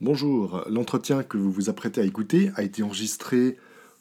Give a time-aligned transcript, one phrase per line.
[0.00, 3.58] Bonjour, l'entretien que vous vous apprêtez à écouter a été enregistré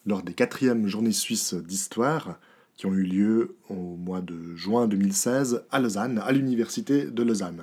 [0.07, 2.39] lors des quatrièmes journées suisses d'histoire
[2.75, 7.61] qui ont eu lieu au mois de juin 2016 à Lausanne, à l'université de Lausanne.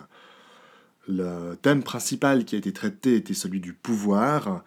[1.09, 4.63] Le thème principal qui a été traité était celui du pouvoir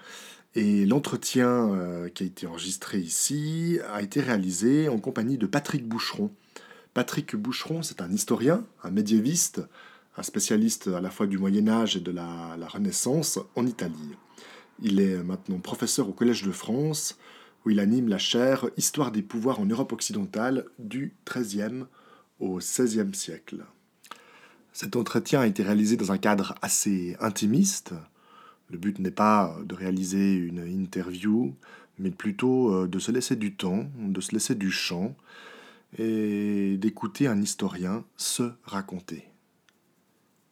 [0.56, 5.88] et l'entretien euh, qui a été enregistré ici a été réalisé en compagnie de Patrick
[5.88, 6.32] Boucheron.
[6.94, 9.62] Patrick Boucheron, c'est un historien, un médiéviste,
[10.18, 14.16] un spécialiste à la fois du Moyen Âge et de la, Renaissance en Italie.
[14.82, 17.18] Il est maintenant professeur au Collège de France,
[17.66, 21.86] où il anime la chaire Histoire des pouvoirs en Europe occidentale du XIIIe
[22.40, 23.66] au XVIe siècle.
[24.72, 27.94] Cet entretien a été réalisé dans un cadre assez intimiste.
[28.70, 31.56] Le but n'est pas de réaliser une interview,
[32.00, 35.16] mais plutôt euh, de se laisser du temps, de se laisser du champ
[35.98, 39.33] et d'écouter un historien se raconter.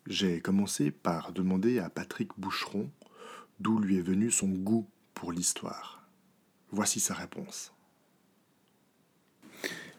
[0.08, 2.90] J'ai commencé par demander à Patrick Boucheron
[3.60, 6.10] d'où lui est venu son goût pour l'histoire.
[6.72, 7.74] Voici sa réponse.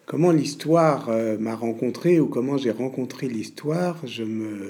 [0.05, 4.69] Comment l'histoire euh, m'a rencontré ou comment j'ai rencontré l'histoire, je me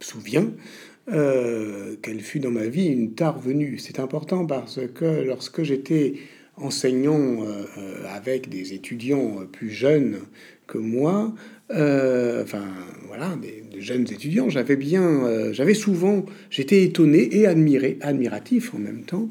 [0.00, 0.50] souviens
[1.12, 3.78] euh, qu'elle fut dans ma vie une tard venue.
[3.78, 6.14] C'est important parce que lorsque j'étais
[6.56, 10.20] enseignant euh, avec des étudiants plus jeunes
[10.68, 11.34] que moi,
[11.72, 12.64] euh, enfin
[13.08, 18.78] voilà, des, jeunes étudiants, j'avais bien, euh, j'avais souvent, j'étais étonné et admiré, admiratif en
[18.78, 19.28] même temps,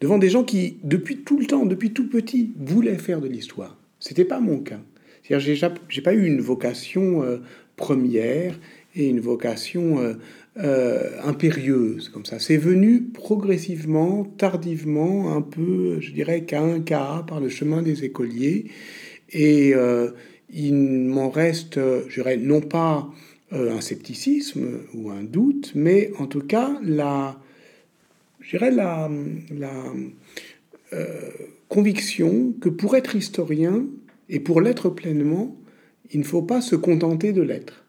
[0.00, 3.78] devant des gens qui, depuis tout le temps, depuis tout petit, voulaient faire de l'histoire.
[3.98, 4.80] C'était pas mon cas.
[5.22, 7.38] C'est-à-dire, j'ai pas eu une vocation euh,
[7.76, 8.58] première
[8.96, 10.16] et une vocation
[10.56, 12.40] impérieuse comme ça.
[12.40, 18.04] C'est venu progressivement, tardivement, un peu, je dirais qu'à un cas par le chemin des
[18.04, 18.66] écoliers
[19.32, 19.74] et
[20.52, 23.10] il m'en reste, je dirais, non pas
[23.52, 27.40] euh, un scepticisme ou un doute, mais en tout cas la,
[28.40, 29.08] je la
[30.92, 31.30] euh,
[31.68, 33.86] conviction que pour être historien
[34.28, 35.56] et pour l'être pleinement,
[36.12, 37.79] il ne faut pas se contenter de l'être.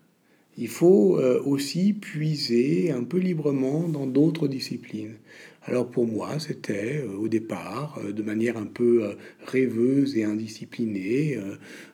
[0.57, 5.15] Il faut euh, aussi puiser un peu librement dans d'autres disciplines.
[5.63, 9.13] Alors pour moi, c'était euh, au départ, euh, de manière un peu euh,
[9.45, 11.37] rêveuse et indisciplinée,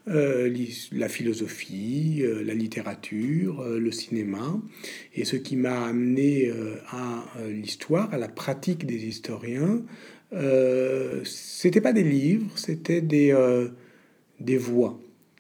[0.06, 4.60] la philosophie, la littérature, le cinéma.
[5.16, 6.50] Et ce qui m'a amené
[6.90, 9.82] à l'histoire, à la pratique des historiens,
[11.26, 13.36] c'était pas des livres, c'était des,
[14.40, 14.98] des voix,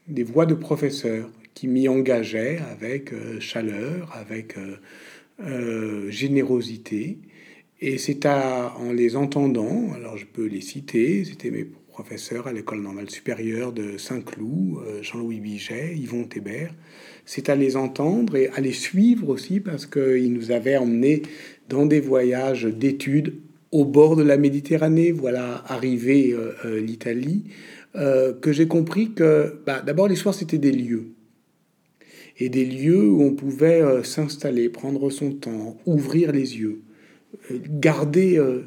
[0.08, 4.56] des voix de professeurs qui m'y engageaient avec chaleur, avec
[6.10, 7.18] générosité.
[7.80, 11.68] Et c'est en les entendant, alors je peux les citer, c'était mes
[11.98, 16.74] professeurs à l'école normale supérieure de Saint-Cloud, euh, Jean-Louis Biget, Yvon Thébert,
[17.26, 21.24] c'est à les entendre et à les suivre aussi parce qu'ils nous avaient emmenés
[21.70, 23.36] dans des voyages d'études
[23.72, 27.46] au bord de la Méditerranée, voilà, arrivé euh, euh, l'Italie,
[27.96, 31.17] que j'ai compris que bah, d'abord l'histoire c'était des lieux.
[32.40, 36.82] Et des lieux où on pouvait s'installer, prendre son temps, ouvrir les yeux
[37.52, 38.64] garder euh,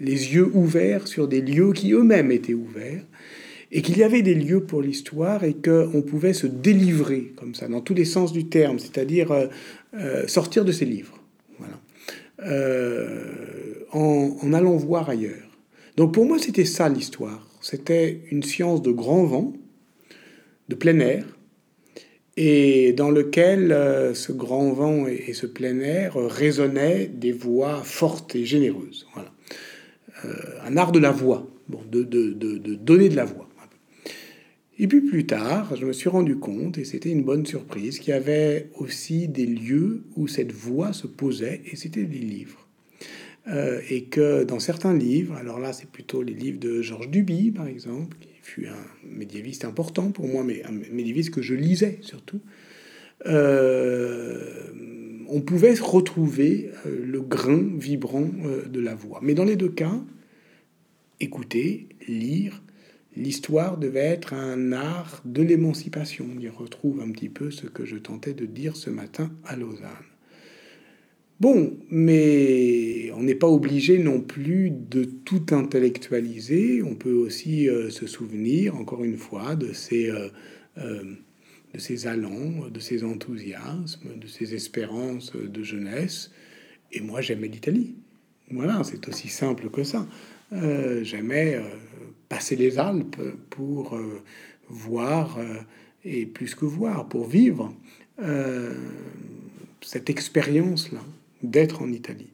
[0.00, 3.04] les yeux ouverts sur des lieux qui eux-mêmes étaient ouverts,
[3.70, 7.66] et qu'il y avait des lieux pour l'histoire et qu'on pouvait se délivrer comme ça,
[7.68, 9.46] dans tous les sens du terme, c'est-à-dire euh,
[9.94, 11.18] euh, sortir de ses livres,
[11.58, 11.80] voilà.
[13.92, 15.58] en, allant voir ailleurs.
[15.96, 17.48] Donc pour moi, c'était ça l'histoire.
[17.60, 19.52] C'était une science de grand vent,
[20.68, 21.24] de plein air,
[22.36, 28.34] et dans lequel euh, ce grand vent et, ce plein air résonnaient des voix fortes
[28.34, 29.06] et généreuses.
[29.14, 29.32] Voilà.
[30.24, 30.34] Euh,
[30.64, 33.48] un art de la voix, bon, de, de, de, donner de la voix.
[34.76, 38.10] Et puis plus tard, je me suis rendu compte, et c'était une bonne surprise, qu'il
[38.10, 42.66] y avait aussi des lieux où cette voix se posait, et c'était des livres.
[43.46, 47.50] Euh, et que dans certains livres, alors là c'est plutôt les livres de Georges Duby
[47.50, 52.40] par exemple, fut un médiéviste important pour moi, mais un médiéviste que je lisais surtout,
[53.26, 54.68] euh,
[55.28, 59.20] on pouvait retrouver euh, le grain vibrant euh, de la voix.
[59.22, 59.98] Mais dans les deux cas,
[61.20, 62.62] écouter, lire,
[63.16, 66.26] l'histoire devait être un art de l'émancipation.
[66.36, 69.56] On y retrouve un petit peu ce que je tentais de dire ce matin à
[69.56, 69.88] Lausanne.
[71.40, 72.83] Bon, mais
[73.24, 76.82] n'est pas obligé non plus de tout intellectualiser.
[76.82, 80.28] On peut aussi euh, se souvenir, encore une fois, de ces, euh,
[80.78, 81.02] euh,
[81.72, 86.30] de ces allants, de ces enthousiasmes, de ces espérances de jeunesse.
[86.92, 87.94] Et moi, j'aimais l'Italie.
[88.50, 90.06] Voilà, c'est aussi simple que ça.
[91.02, 91.58] j'aimais
[92.28, 93.98] passer les Alpes pour
[94.68, 95.40] voir,
[96.04, 97.74] et plus que voir, pour vivre
[99.80, 101.00] cette expérience-là
[101.42, 102.33] d'être en Italie.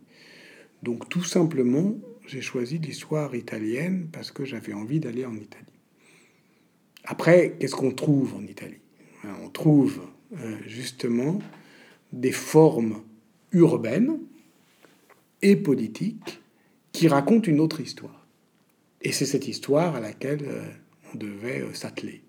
[0.83, 1.95] Donc tout simplement,
[2.27, 5.67] j'ai choisi l'histoire italienne parce que j'avais envie d'aller en Italie.
[7.05, 8.81] Après, qu'est-ce qu'on trouve en Italie?
[9.43, 10.01] On trouve
[10.37, 11.41] euh, justement
[12.13, 13.03] des formes
[13.53, 14.19] urbaines
[15.43, 16.41] et politiques
[16.93, 18.27] qui racontent une autre histoire.
[19.03, 20.69] Et c'est cette histoire à laquelle euh,
[21.13, 22.23] on devait euh, s'atteler.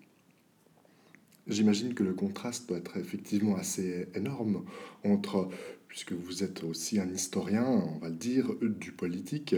[1.46, 4.64] J'imagine que le contraste doit être effectivement assez énorme
[5.04, 5.48] entre,
[5.92, 9.54] puisque vous êtes aussi un historien, on va le dire, du politique,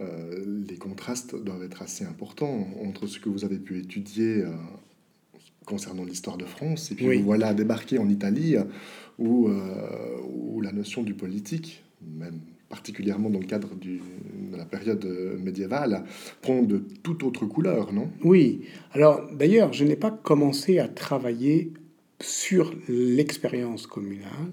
[0.00, 4.44] euh, les contrastes doivent être assez importants entre ce que vous avez pu étudier
[5.66, 8.54] concernant l'histoire de France et puis vous voilà débarquer en Italie
[9.18, 9.50] où,
[10.28, 12.38] où la notion du politique, même
[12.68, 14.00] particulièrement dans le cadre du,
[14.52, 15.04] de la période
[15.42, 16.04] médiévale,
[16.40, 18.10] prend de toute autre couleur, non?
[18.22, 18.60] Oui.
[18.92, 21.72] Alors d'ailleurs, je n'ai pas commencé à travailler
[22.20, 24.52] sur l'expérience communale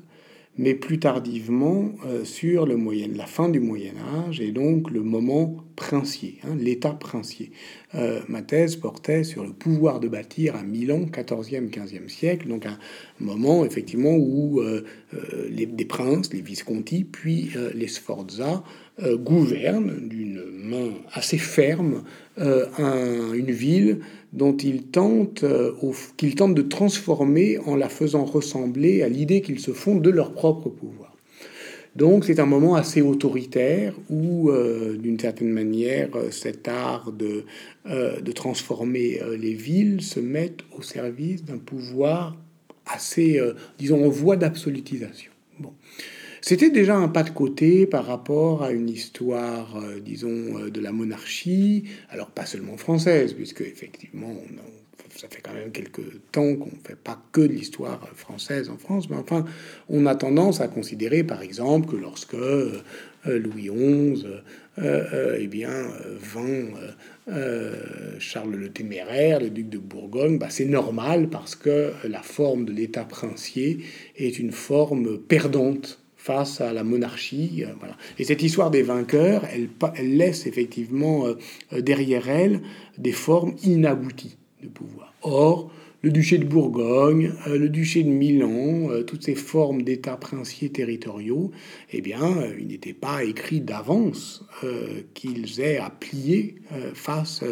[0.58, 5.02] mais plus tardivement euh, sur le moyen, la fin du Moyen Âge et donc le
[5.02, 7.52] moment princier, hein, l'état princier.
[7.96, 12.66] Euh, ma thèse portait sur le pouvoir de bâtir à Milan, 14e, 15e siècle, donc
[12.66, 12.78] un
[13.20, 14.86] moment effectivement où euh,
[15.50, 18.64] les, des princes, les Visconti, puis les Sforza
[19.02, 22.04] gouvernent d'une main assez ferme
[22.38, 24.00] un, une ville
[24.36, 25.72] dont ils tentent, euh,
[26.18, 30.34] qu'ils tentent de transformer en la faisant ressembler à l'idée qu'ils se font de leur
[30.34, 31.14] propre pouvoir.
[31.96, 37.46] Donc c'est un moment assez autoritaire où, euh, d'une certaine manière, euh, cet art de,
[37.86, 42.36] de transformer les villes se met au service d'un pouvoir
[42.86, 43.40] assez,
[43.78, 45.32] disons, en voie d'absolutisation.
[46.48, 50.80] C'était déjà un pas de côté par rapport à une histoire, euh, disons, euh, de
[50.80, 54.32] la monarchie, alors pas seulement française, puisque effectivement,
[55.16, 58.78] ça fait quand même quelques temps qu'on ne fait pas que de l'histoire française en
[58.78, 59.44] France, mais enfin,
[59.90, 62.80] on a tendance à considérer, par exemple, que lorsque euh,
[63.26, 64.28] Louis XI,
[64.78, 65.72] eh bien,
[66.20, 66.68] vend
[68.20, 72.72] Charles le Téméraire, le duc de Bourgogne, bah, c'est normal parce que la forme de
[72.72, 73.80] l'État princier
[74.16, 77.64] est une forme perdante face à la monarchie.
[77.64, 77.96] Euh, voilà.
[78.18, 81.36] Et cette histoire des vainqueurs, elle, elle laisse effectivement euh,
[81.72, 82.62] euh, derrière elle
[82.98, 85.14] des formes inabouties de pouvoir.
[85.22, 91.52] Or, le duché de Bourgogne, le duché de Milan, toutes ces formes d'états princiers territoriaux,
[91.92, 94.46] eh bien, il n'était pas écrit d'avance
[95.16, 96.58] qu'ils aient à plier
[96.94, 97.44] face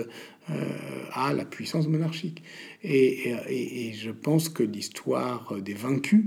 [1.13, 2.43] à la puissance monarchique.
[2.83, 6.25] Et, et, et je pense que l'histoire des vaincus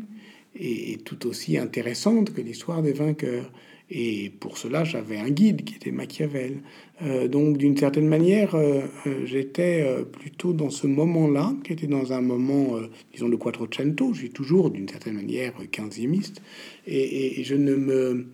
[0.58, 3.50] est tout aussi intéressante que l'histoire des vainqueurs.
[3.88, 6.62] Et pour cela, j'avais un guide qui était Machiavel.
[7.02, 12.12] Euh, donc, d'une certaine manière, euh, euh, j'étais plutôt dans ce moment-là, qui était dans
[12.12, 12.78] un moment,
[13.12, 14.12] disons, de Quattrocento.
[14.12, 16.42] Je suis toujours, d'une certaine manière, quinziémiste.
[16.86, 18.26] Et, je ne me...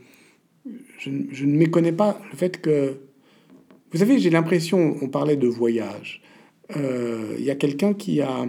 [0.99, 2.97] Je, ne méconnais pas le fait que...
[3.91, 6.23] Vous savez, j'ai l'impression, on parlait de voyage.
[6.75, 8.47] Il y a quelqu'un qui a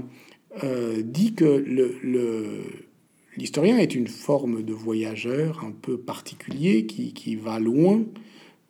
[1.04, 2.93] dit que le
[3.38, 8.04] L'historien est une forme de voyageur un peu particulier qui, va loin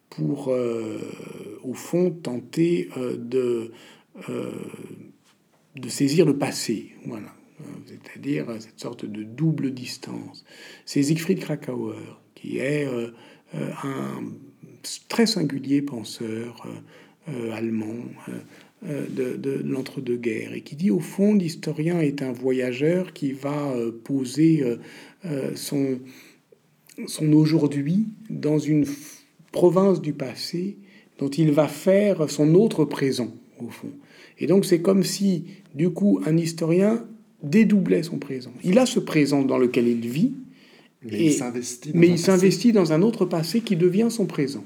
[0.09, 0.99] pour, euh,
[1.63, 3.71] au fond, tenter euh, de,
[4.29, 4.51] euh,
[5.75, 6.95] de saisir le passé.
[7.05, 7.33] Voilà.
[7.85, 10.43] C'est-à-dire cette sorte de double distance.
[10.85, 11.95] C'est Siegfried Krakauer,
[12.35, 12.85] qui est
[13.53, 14.23] un
[15.07, 16.67] très singulier penseur
[17.53, 18.03] allemand
[18.89, 19.05] euh,
[19.37, 24.63] de, l'entre-deux-guerres et qui dit au fond l'historien est un voyageur qui va euh, poser
[25.25, 25.99] euh, son,
[27.07, 28.85] son aujourd'hui dans une
[29.53, 30.77] province du passé
[31.17, 33.91] dont il va faire son autre présent au fond.
[34.37, 37.05] Et donc c'est comme si du coup un historien
[37.41, 38.51] dédoublait son présent.
[38.63, 40.33] Il a ce présent dans lequel il vit,
[41.03, 44.65] mais il s'investit dans un autre passé qui devient son présent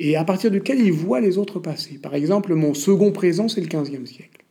[0.00, 1.98] et à partir duquel il voit les autres passer.
[1.98, 4.44] Par exemple, mon second présent, c'est le 15e siècle.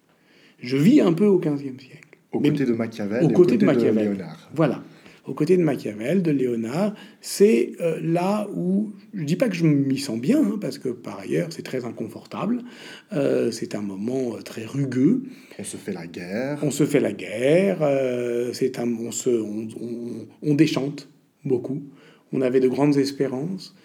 [0.61, 2.17] Je vis un peu au 15e siècle.
[2.31, 3.23] Au côté de Machiavel.
[3.23, 3.95] Au côté, de Machiavel.
[3.95, 4.51] De Léonard.
[4.53, 4.83] Voilà.
[5.25, 9.65] Au côté de Machiavel, de Léonard, c'est euh, là où je dis pas que je
[9.65, 12.61] m'y sens bien, hein, parce que par ailleurs c'est très inconfortable.
[13.13, 15.23] Euh, c'est un moment euh, très rugueux.
[15.57, 16.59] On se fait la guerre.
[16.63, 17.79] On se fait la guerre.
[18.53, 21.09] c'est un, on, se, on, on, on déchante
[21.43, 21.83] beaucoup.
[22.31, 23.75] On avait de grandes espérances.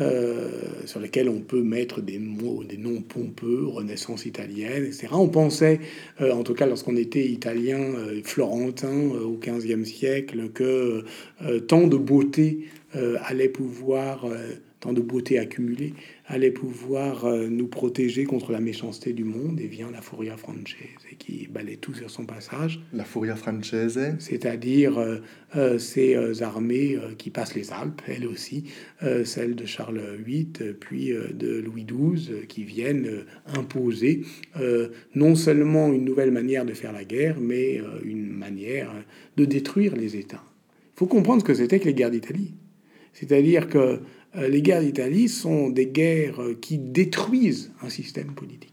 [0.00, 0.50] Euh,
[0.86, 5.08] sur lesquels on peut mettre des mots, des noms pompeux, Renaissance italienne, etc.
[5.12, 5.80] On pensait,
[6.20, 11.04] euh, en tout cas lorsqu'on était italien, euh, florentin au XVe siècle, que
[11.68, 12.66] tant de beauté
[13.24, 14.26] allait pouvoir
[14.84, 15.94] tant de beauté accumulée,
[16.26, 21.00] allait pouvoir euh, nous protéger contre la méchanceté du monde, et vient la Furia Française,
[21.18, 22.80] qui balaye tout sur son passage.
[22.92, 25.20] La Furia Française C'est-à-dire euh,
[25.56, 28.64] euh, ces armées qui passent les Alpes, elles aussi,
[29.24, 33.24] celles de Charles VIII, puis de Louis XII, qui viennent
[33.54, 34.22] imposer
[35.14, 38.90] non seulement une nouvelle manière de faire la guerre, mais une manière
[39.36, 40.44] de détruire les États.
[40.94, 42.54] Il faut comprendre ce que c'était que les guerres d'Italie.
[43.14, 44.00] C'est-à-dire que
[44.36, 48.70] euh, les guerres d'Italie sont des guerres euh, qui détruisent un système politique.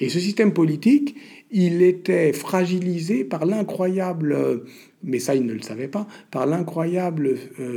[0.00, 1.14] Et ce système politique,
[1.52, 4.64] il était fragilisé par l'incroyable, euh,
[5.04, 7.36] mais ça ils ne le savaient pas, par l'incroyable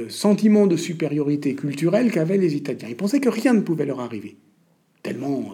[0.10, 2.88] sentiment de supériorité culturelle qu'avaient les Italiens.
[2.90, 4.36] Ils pensaient que rien ne pouvait leur arriver,
[5.04, 5.54] tellement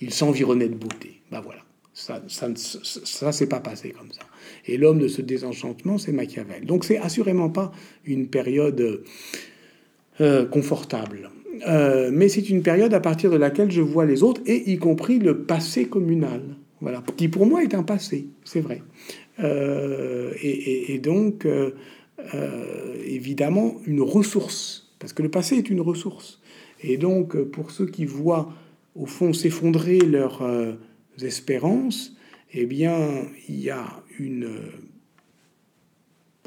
[0.00, 1.20] ils s'environnaient de beauté.
[1.32, 4.22] Ben voilà, ça, ça, ça, s'est pas passé comme ça.
[4.66, 6.64] Et l'homme de ce désenchantement, c'est Machiavel.
[6.64, 7.72] Donc c'est assurément pas
[8.04, 9.02] une période
[10.20, 11.30] euh, confortable.
[11.66, 14.78] Euh, mais c'est une période à partir de laquelle je vois les autres, et y
[14.78, 16.40] compris le passé communal,
[16.80, 18.82] voilà, qui pour moi est un passé, c'est vrai.
[19.42, 21.48] Euh, et, donc,
[23.04, 26.40] évidemment, une ressource, parce que le passé est une ressource.
[26.84, 28.52] Et donc, pour ceux qui voient,
[28.94, 30.46] au fond, s'effondrer leurs
[31.20, 32.14] espérances,
[32.52, 32.98] eh bien,
[33.48, 33.84] il y a
[34.18, 34.48] une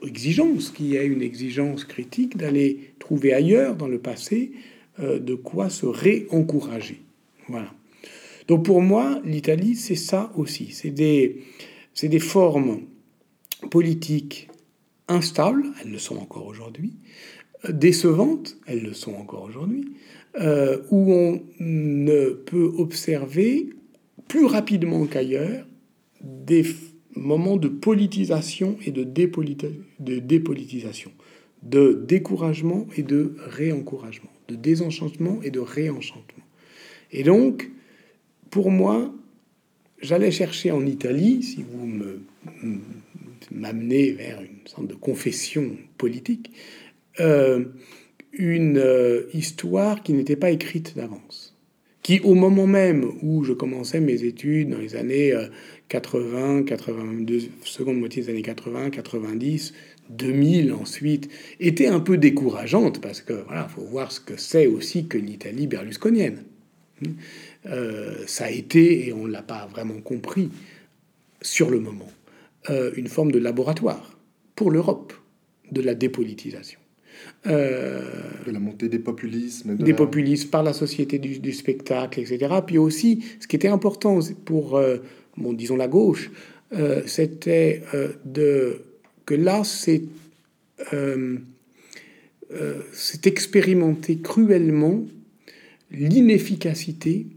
[0.03, 4.51] exigence, qui est une exigence critique d'aller trouver ailleurs dans le passé
[4.99, 7.01] euh, de quoi se réencourager.
[7.47, 7.73] Voilà.
[8.47, 10.69] Donc pour moi, l'Italie, c'est ça aussi.
[10.71, 11.43] C'est des,
[12.01, 12.81] des formes
[13.71, 14.49] politiques
[15.07, 16.93] instables, elles le sont encore aujourd'hui,
[17.67, 19.85] décevantes, elles le sont encore aujourd'hui,
[20.39, 23.69] euh, où on ne peut observer
[24.27, 25.65] plus rapidement qu'ailleurs
[26.21, 26.65] des
[27.17, 31.11] moment de politisation et de, dépolitisation,
[31.63, 36.45] de découragement et de réencouragement, de désenchantement et de réenchantement.
[37.11, 37.69] Et donc,
[38.49, 39.13] pour moi,
[40.01, 42.21] j'allais chercher en Italie, si vous me
[43.51, 46.51] m'amenez vers une sorte de confession politique,
[47.19, 47.65] euh,
[48.33, 51.55] une euh, histoire qui n'était pas écrite d'avance,
[52.03, 55.47] qui au moment même où je commençais mes études dans les années euh,
[55.89, 59.73] 80, 82, seconde moitié des années 80, 90,
[60.09, 61.29] 2000 ensuite,
[61.59, 65.67] était un peu décourageante parce que voilà, faut voir ce que c'est aussi que l'Italie
[65.67, 66.43] berlusconienne.
[67.65, 70.49] Euh, ça a été, et on ne l'a pas vraiment compris
[71.41, 72.09] sur le moment,
[72.69, 74.17] euh, une forme de laboratoire
[74.55, 75.13] pour l'Europe
[75.71, 76.79] de la dépolitisation.
[77.47, 78.01] Euh,
[78.45, 79.75] de la montée des populismes.
[79.75, 82.55] des populismes par la société du, spectacle, etc.
[82.65, 84.79] Puis aussi, ce qui était important pour
[85.37, 86.29] bon, disons la gauche,
[86.73, 88.81] euh, c'était euh, de
[89.25, 90.03] que là, c'est
[90.93, 91.37] euh,
[92.93, 95.05] c'est expérimenté cruellement
[95.91, 97.27] l'inefficacité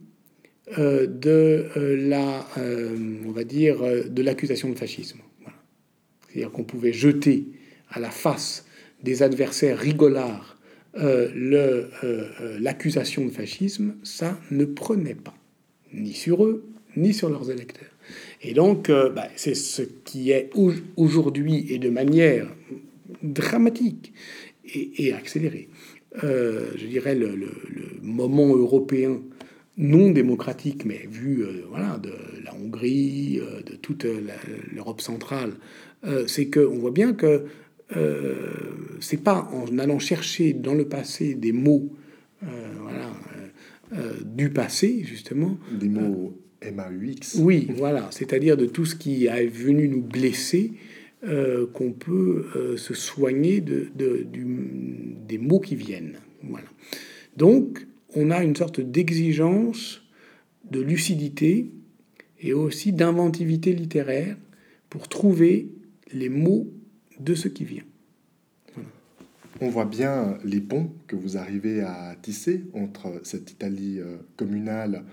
[0.78, 2.46] de la,
[3.26, 5.18] on va dire, de l'accusation de fascisme.
[6.28, 7.46] C'est-à-dire qu'on pouvait jeter
[7.90, 8.64] à la face
[9.02, 10.60] des adversaires rigolards
[12.60, 15.34] l'accusation de fascisme, ça ne prenait pas,
[15.92, 16.64] ni sur eux,
[16.96, 17.89] ni sur leurs électeurs.
[18.42, 20.50] Et donc, euh, bah, c'est ce qui est
[20.96, 22.48] aujourd'hui et de manière
[23.22, 24.12] dramatique
[24.74, 25.68] et, accélérée.
[26.24, 27.34] Euh, je dirais le,
[28.02, 29.20] moment européen
[29.76, 32.12] non démocratique, mais vu euh, voilà, de
[32.44, 34.06] la Hongrie, de toute
[34.72, 35.52] l'Europe centrale,
[36.26, 37.44] c'est qu'on voit bien que
[39.00, 41.90] c'est pas en allant chercher dans le passé des mots
[42.40, 43.12] voilà,
[44.24, 45.58] du passé, justement.
[45.78, 47.38] Des mots MAUX.
[47.38, 50.72] Oui, voilà, c'est-à-dire de tout ce qui est venu nous blesser,
[51.22, 56.16] euh, qu'on peut euh, se soigner de, des mots qui viennent.
[56.42, 56.66] Voilà.
[57.36, 60.02] Donc, on a une sorte d'exigence,
[60.70, 61.70] de lucidité
[62.40, 64.36] et aussi d'inventivité littéraire
[64.88, 65.68] pour trouver
[66.12, 66.72] les mots
[67.18, 67.84] de ce qui vient.
[69.60, 75.04] On voit bien les ponts que vous arrivez à tisser entre cette Italie euh, communale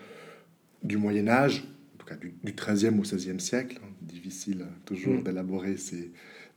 [0.84, 1.64] du Moyen Âge,
[1.96, 3.80] en tout cas du, XIIIe au XVIe siècle.
[3.84, 5.24] Hein, difficile toujours mm.
[5.24, 5.76] d'élaborer,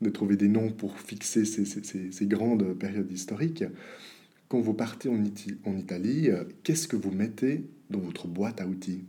[0.01, 3.65] de trouver des noms pour fixer ces, grandes périodes historiques.
[4.49, 5.23] Quand vous partez en,
[5.65, 9.05] en Italie, euh, qu'est-ce que vous mettez dans votre boîte à outils?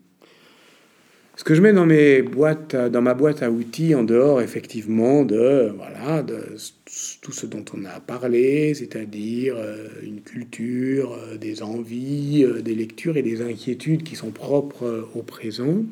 [1.42, 5.26] Ce que je mets dans mes boîtes, dans ma boîte à outils, en dehors effectivement
[5.26, 5.74] de
[7.24, 12.76] tout ce dont on a parlé, c'est-à-dire euh, une culture, euh, des envies, euh, des
[12.76, 15.84] lectures et des inquiétudes qui sont propres au présent.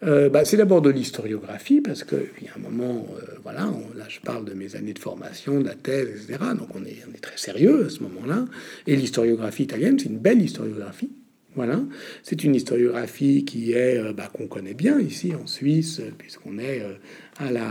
[0.00, 3.06] bah, C'est d'abord de l'historiographie, parce qu'il y a un moment,
[3.42, 6.38] voilà, là je parle de mes années de formation, de la thèse, etc.
[6.58, 8.46] Donc on est très sérieux à ce moment-là.
[8.86, 11.10] Et l'historiographie italienne, c'est une belle historiographie.
[11.56, 11.80] Voilà,
[12.22, 16.58] c'est une historiographie qui est euh, bah, qu'on connaît bien ici en Suisse, euh, puisqu'on
[16.58, 16.92] est euh,
[17.38, 17.66] à la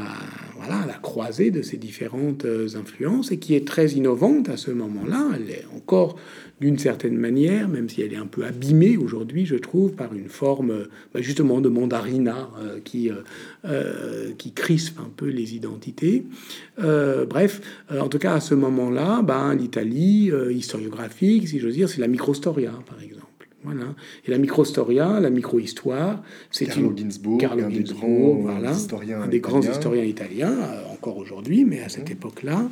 [0.57, 2.45] voilà à la croisée de ces différentes
[2.75, 5.29] influences et qui est très innovante à ce moment-là.
[5.33, 6.17] Elle est encore
[6.59, 10.27] d'une certaine manière, même si elle est un peu abîmée aujourd'hui, je trouve, par une
[10.27, 12.49] forme bah, justement de mandarina
[12.83, 13.09] qui
[14.37, 16.25] qui crispe un peu les identités.
[16.77, 22.07] bref, en tout cas à ce moment-là, bah, l'Italie historiographique, si j'ose dire, c'est la
[22.07, 23.28] microstoria par exemple.
[23.63, 23.93] Voilà.
[24.25, 29.27] Et la microstoria, la microhistoire, c'est une Ginsburg, Carlo un des grands voilà, historiens un
[29.27, 32.13] des grands historiens italiens, euh, encore aujourd'hui, mais à cette mmh.
[32.13, 32.69] époque-là,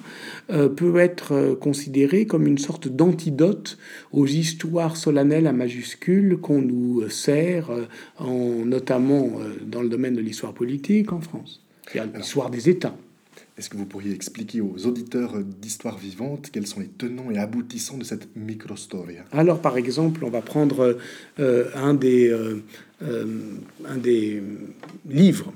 [0.49, 3.77] euh, peut être euh, considéré comme une sorte d'antidote
[4.13, 7.69] aux histoires solennelles à majuscules qu'on nous sert,
[8.17, 9.31] en, notamment
[9.65, 11.61] dans le domaine de l'histoire politique en France.
[12.15, 12.95] L'histoire des États.
[13.57, 17.97] Est-ce que vous pourriez expliquer aux auditeurs d'Histoire vivante quels sont les tenants et aboutissants
[17.97, 20.95] de cette microstoria Alors, par exemple, on va prendre
[21.39, 22.61] euh, un, des, euh,
[23.01, 23.25] euh,
[23.87, 24.43] un des
[25.09, 25.51] livres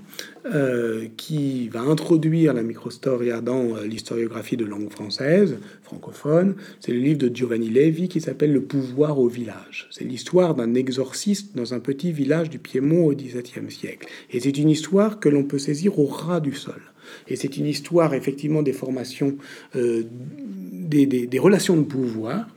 [1.18, 6.56] qui va introduire la microstoria dans l'historiographie de langue française, francophone.
[6.80, 9.88] C'est le livre de Giovanni Levi qui s'appelle Le pouvoir au village.
[9.92, 14.08] C'est l'histoire d'un exorciste dans un petit village du Piémont au XVIIe siècle.
[14.32, 16.82] Et c'est une histoire que l'on peut saisir au ras du sol.
[17.28, 19.38] Et c'est une histoire effectivement des formations,
[19.76, 22.48] euh, des, relations de pouvoir,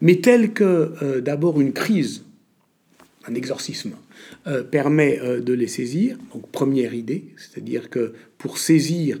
[0.00, 2.24] mais telle que euh, d'abord une crise,
[3.26, 3.92] un exorcisme,
[4.46, 6.16] euh, permet de les saisir.
[6.32, 9.20] Donc première idée, c'est-à-dire que pour saisir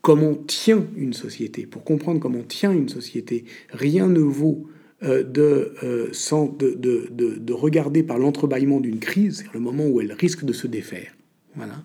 [0.00, 4.68] comment tient une société, pour comprendre comment tient une société, rien ne vaut
[5.02, 10.52] de, de, de, de, regarder par l'entrebâillement d'une crise, le moment où elle risque de
[10.52, 11.12] se défaire.
[11.56, 11.82] Voilà.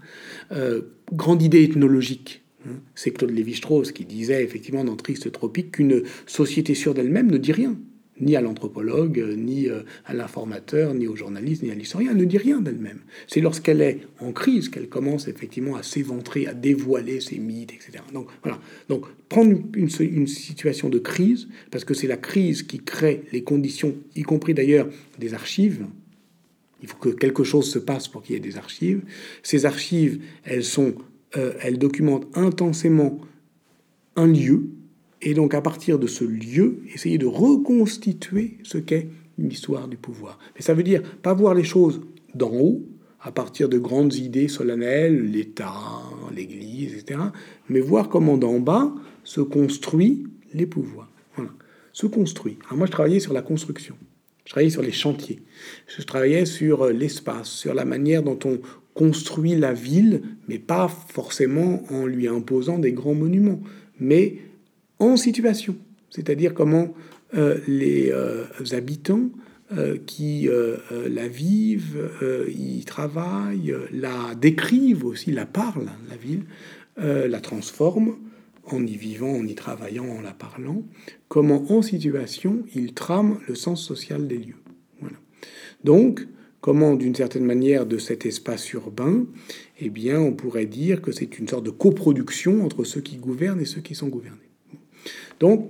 [0.52, 0.82] Euh,
[1.12, 2.44] grande idée ethnologique.
[2.66, 2.80] Hein.
[2.96, 7.52] C'est Claude Lévi-Strauss qui disait effectivement dans Triste Tropique qu'une société sûre d'elle-même ne dit
[7.52, 7.78] rien,
[8.20, 12.38] ni à l'anthropologue, ni euh, à l'informateur, ni au journaliste, ni à l'historien, ne dit
[12.38, 13.00] rien d'elle-même.
[13.28, 18.04] C'est lorsqu'elle est en crise qu'elle commence effectivement à s'éventrer, à dévoiler ses mythes, etc.
[18.14, 18.60] Donc voilà.
[18.90, 23.96] Donc prendre une situation de crise, parce que c'est la crise qui crée les conditions,
[24.16, 24.88] y compris d'ailleurs
[25.20, 25.86] des archives,
[26.82, 29.02] il faut que quelque chose se passe pour qu'il y ait des archives.
[29.44, 30.96] Ces archives, elles, sont,
[31.36, 33.20] euh, elles documentent intensément
[34.16, 34.64] un lieu,
[35.22, 39.98] et donc à partir de ce lieu, essayer de reconstituer ce qu'est une histoire du
[39.98, 40.40] pouvoir.
[40.56, 42.02] Mais ça veut dire pas voir les choses
[42.34, 42.84] d'en haut,
[43.22, 45.74] à partir de grandes idées solennelles, l'État,
[46.36, 47.20] l'Église, etc.,
[47.70, 51.12] mais voir comment d'en bas se construit les pouvoirs.
[51.36, 51.52] Voilà.
[51.94, 52.58] Se construit.
[52.66, 53.96] Alors moi, je travaillais sur la construction.
[54.48, 55.42] Je travaillais sur les chantiers.
[55.88, 58.62] Je travaillais sur euh, l'espace, sur la manière dont on
[58.94, 63.60] construit la ville, mais pas forcément en lui imposant des grands monuments,
[64.00, 64.38] mais
[65.00, 65.76] en situation.
[66.10, 66.96] C'est-à-dire comment
[67.36, 69.30] euh, les euh, habitants
[70.06, 70.48] qui
[71.10, 72.10] la vivent,
[72.48, 76.46] y travaillent, la décrivent aussi, la parlent, la ville,
[76.96, 78.16] la transforment
[78.64, 80.84] en y vivant, en y travaillant, en la parlant,
[81.28, 84.56] comment en situation il trame le sens social des lieux.
[85.84, 86.28] Donc,
[86.62, 89.26] comment d'une certaine manière de cet espace urbain,
[89.80, 93.62] eh bien, on pourrait dire que c'est une sorte de coproduction entre ceux qui gouvernent
[93.62, 94.50] et ceux qui sont gouvernés.
[95.40, 95.70] Donc,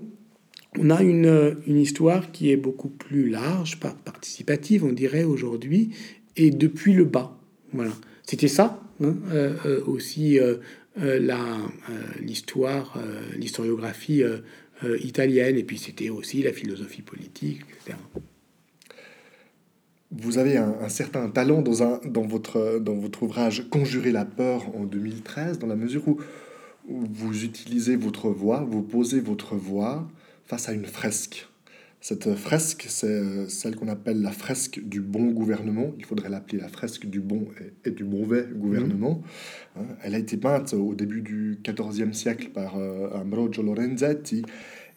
[0.80, 5.89] on a une, une histoire qui est beaucoup plus large, participative, on dirait aujourd'hui,
[6.36, 7.38] et depuis le bas.
[7.74, 7.91] Voilà.
[8.24, 10.58] C'était ça hein, euh, euh, aussi euh,
[12.20, 13.00] l'histoire,
[13.36, 14.24] l'historiographie
[15.02, 17.98] italienne, et puis c'était aussi la philosophie politique, etc.
[20.12, 25.60] Vous avez un, certain talent dans, votre, dans votre ouvrage Conjurer la peur en 2013,
[25.60, 26.20] dans la mesure où,
[26.90, 30.08] vous utilisez votre voix, vous posez votre voix
[30.46, 31.47] face à une fresque.
[32.00, 35.94] Cette fresque, c'est celle qu'on appelle la fresque du bon gouvernement.
[35.98, 37.48] Il faudrait l'appeler la fresque du bon
[37.84, 39.22] et, du mauvais gouvernement.
[39.76, 39.80] Mmh.
[39.80, 44.44] Hein, elle a été peinte au début du XIVe siècle par euh, Ambrogio Lorenzetti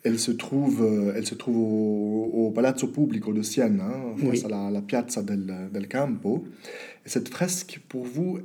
[0.02, 4.70] elle se trouve, euh, elle se trouve au, Palazzo Pubblico de Sienne, hein, face à
[4.70, 6.44] la, Piazza del, Campo.
[7.04, 8.38] Et cette fresque, pour vous,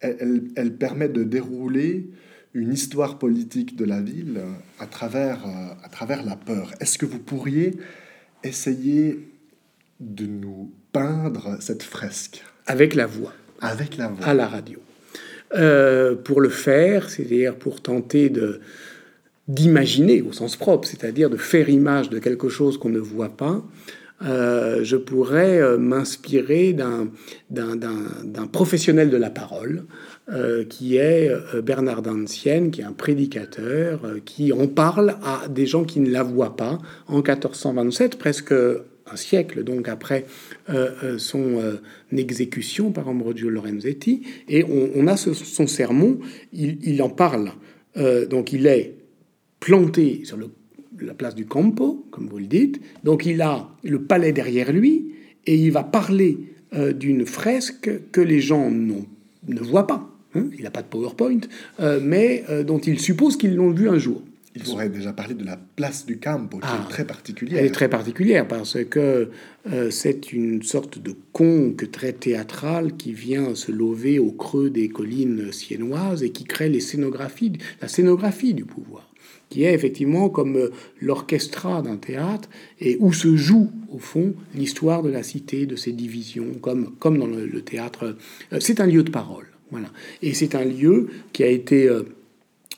[0.00, 2.08] elle, elle, permet de dérouler
[2.54, 4.40] une histoire politique de la ville
[4.78, 6.72] à travers, euh, à travers la peur.
[6.80, 7.76] Est-ce que vous pourriez
[8.44, 9.28] essayer
[10.00, 12.44] de nous peindre cette fresque?
[12.66, 13.32] Avec la voix.
[13.60, 14.26] Avec la voix.
[14.26, 14.78] À la radio.
[15.54, 18.60] Euh, pour le faire, c'est-à-dire pour tenter de,
[19.48, 23.62] d'imaginer au sens propre, c'est-à-dire de faire image de quelque chose qu'on ne voit pas,
[24.22, 29.84] je pourrais m'inspirer d'un professionnel de la parole
[30.68, 31.30] qui est
[31.62, 36.22] Bernard d'Ancienne, qui est un prédicateur, qui en parle à des gens qui ne la
[36.22, 38.54] voient pas en 1427, presque
[39.12, 40.26] un siècle donc après
[40.70, 41.80] euh, euh, son euh,
[42.16, 46.18] exécution par Ambrogio Lorenzetti, et on, a son sermon,
[46.52, 47.52] il, en parle.
[47.96, 48.96] donc il est
[49.60, 50.36] planté sur
[51.04, 55.12] la place du Campo, comme vous le dites, donc il a le palais derrière lui,
[55.46, 56.38] et il va parler
[56.72, 60.08] d'une fresque que les gens ne voient pas.
[60.34, 60.46] Hein.
[60.56, 61.40] il n'a pas de PowerPoint,
[62.00, 64.22] mais dont il suppose qu'ils l'ont vu un jour.
[64.54, 66.86] Il faudrait déjà parler de la place du Campo, qui est ah.
[66.88, 67.60] très particulière.
[67.60, 69.30] Elle est très particulière parce que
[69.72, 74.90] euh, c'est une sorte de conque très théâtrale qui vient se lever au creux des
[74.90, 79.08] collines siennoises et qui crée les scénographies, la scénographie du pouvoir,
[79.48, 82.48] qui est effectivement comme euh, l'orchestra d'un théâtre
[82.80, 87.18] et où se joue au fond l'histoire de la cité, de ses divisions, comme, comme
[87.18, 88.16] dans le, théâtre.
[88.52, 89.88] Euh, c'est un lieu de parole, voilà.
[90.22, 91.90] Et c'est un lieu qui a été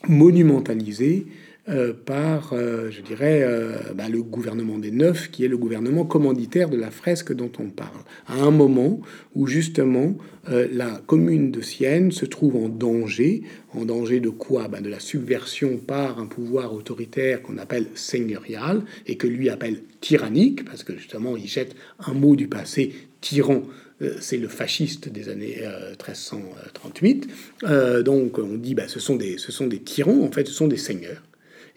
[0.07, 1.25] monumentalisé
[1.67, 6.05] euh, par, euh, je dirais, euh, bah, le gouvernement des Neufs, qui est le gouvernement
[6.05, 9.01] commanditaire de la fresque dont on parle, à un moment
[9.33, 10.15] où justement
[10.47, 13.41] la commune de Sienne se trouve en danger.
[13.73, 14.67] En danger de quoi?
[14.67, 19.81] Bah, De la subversion par un pouvoir autoritaire qu'on appelle seigneurial et que lui appelle
[20.01, 23.63] tyrannique, parce que justement il jette un mot du passé, tyran
[24.19, 27.27] c'est le fasciste des années 1338.
[28.03, 30.67] donc on dit bah, ce, sont des, ce sont des tyrans, en fait ce sont
[30.67, 31.23] des seigneurs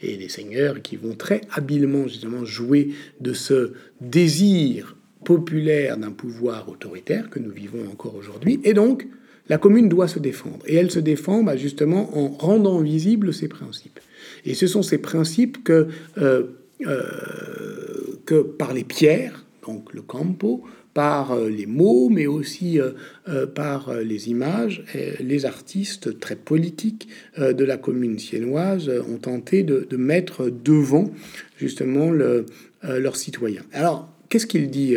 [0.01, 6.69] et les seigneurs qui vont très habilement justement jouer de ce désir populaire d'un pouvoir
[6.69, 8.61] autoritaire que nous vivons encore aujourd'hui.
[8.65, 9.07] Et donc,
[9.49, 10.61] la commune doit se défendre.
[10.67, 14.01] Et elle se défend bah, justement en rendant visibles ses principes.
[14.45, 16.45] Et ce sont ces principes que, euh,
[16.87, 20.65] euh, que par les pierres, donc le campo,
[20.99, 22.91] par euh, les mots, mais aussi euh,
[23.29, 24.83] euh, par les images.
[25.21, 31.09] les artistes très politiques de la commune siennoise ont tenté de, mettre devant
[31.57, 32.47] justement le,
[32.83, 33.63] leurs citoyens.
[33.73, 34.97] Alors, qu'est-ce qu'il dit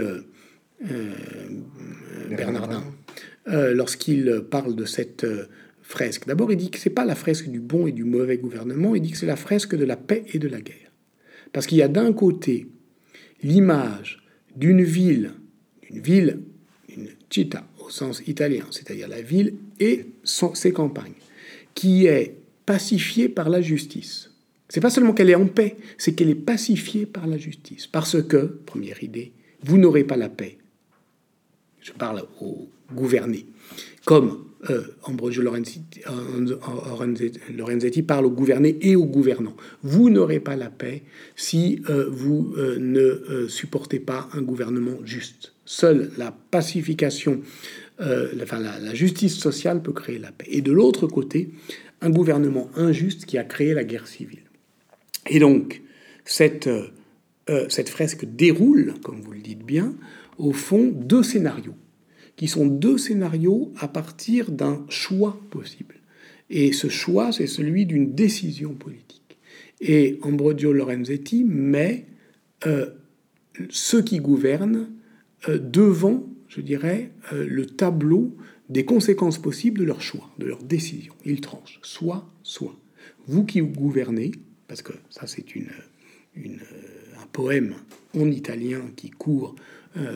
[2.36, 2.84] Bernardin
[3.46, 5.28] lorsqu'il parle de cette
[5.84, 6.26] fresque?
[6.26, 9.02] D'abord, il dit que c'est pas la fresque du bon et du mauvais gouvernement, il
[9.04, 10.92] dit que c'est la fresque de la paix et de la guerre.
[11.54, 12.68] Parce qu'il y a d'un côté
[13.44, 14.24] l'image
[14.56, 15.34] d'une ville
[15.92, 16.40] une ville,
[16.96, 21.14] une città au sens italien, c'est-à-dire la ville et ses campagnes,
[21.74, 24.32] qui est pacifiée par la justice.
[24.70, 27.88] C'est pas seulement qu'elle est en paix, c'est qu'elle est pacifiée par la justice.
[27.88, 30.58] Parce que, première idée, vous n'aurez pas la paix.
[31.82, 33.46] Je parle aux gouvernés.
[34.06, 36.04] Comme euh, Ambrogio Lorenzetti,
[38.04, 39.56] parle aux gouvernés et aux gouvernants.
[39.82, 41.02] Vous n'aurez pas la paix
[41.36, 45.54] si euh, vous euh, ne supportez pas un gouvernement juste.
[45.66, 47.42] Seule la pacification,
[48.00, 50.46] enfin la, la, justice sociale peut créer la paix.
[50.50, 51.50] Et de l'autre côté,
[52.02, 54.44] un gouvernement injuste qui a créé la guerre civile.
[55.30, 55.82] Et donc,
[56.26, 56.70] cette
[57.86, 59.96] fresque déroule, comme vous le dites bien,
[60.38, 61.76] au fond, deux scénarios
[62.36, 65.96] qui sont deux scénarios à partir d'un choix possible.
[66.50, 69.38] Et ce choix, c'est celui d'une décision politique.
[69.80, 72.06] Et Ambrogio Lorenzetti met
[72.68, 72.88] euh,
[73.70, 74.90] ceux qui gouvernent
[75.50, 78.36] euh, devant, je dirais, euh, le tableau
[78.70, 81.14] des conséquences possibles de leur choix, de leur décision.
[81.26, 82.78] Il tranche, soit, soit.
[83.28, 84.32] Vous qui gouvernez,
[84.68, 85.70] parce que ça c'est une,
[86.38, 87.76] un poème
[88.18, 89.56] en italien qui court